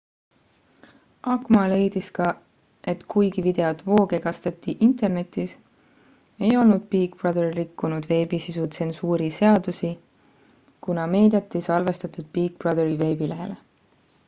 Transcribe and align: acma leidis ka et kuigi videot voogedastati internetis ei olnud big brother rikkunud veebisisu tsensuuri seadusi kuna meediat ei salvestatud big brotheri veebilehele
acma 1.31 1.63
leidis 1.71 2.07
ka 2.19 2.27
et 2.93 3.01
kuigi 3.13 3.41
videot 3.47 3.81
voogedastati 3.89 4.73
internetis 4.87 5.51
ei 6.47 6.57
olnud 6.61 6.87
big 6.95 7.17
brother 7.19 7.51
rikkunud 7.59 8.07
veebisisu 8.13 8.65
tsensuuri 8.77 9.27
seadusi 9.37 9.91
kuna 10.87 11.03
meediat 11.17 11.59
ei 11.61 11.67
salvestatud 11.69 12.33
big 12.39 12.57
brotheri 12.65 12.97
veebilehele 13.03 13.59